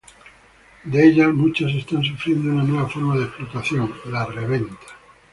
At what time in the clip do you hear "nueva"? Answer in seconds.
2.63-2.89